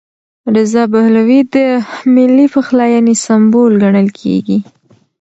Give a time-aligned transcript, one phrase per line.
[0.55, 1.55] رضا پهلوي د
[2.13, 4.57] ملي پخلاینې سمبول ګڼل کېږي.